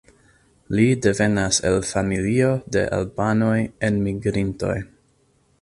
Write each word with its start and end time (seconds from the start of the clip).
Li 0.79 0.85
devenas 1.05 1.59
el 1.71 1.77
familio 1.91 2.49
de 2.77 2.83
albanoj 3.01 3.55
enmigrintoj. 3.91 4.77